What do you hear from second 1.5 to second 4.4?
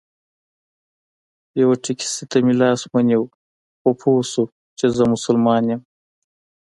یوه ټیکسي ته مې لاس ونیو خو پوی